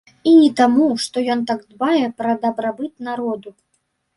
[0.29, 3.49] І не таму, што ён так дбае пра дабрабыт народу.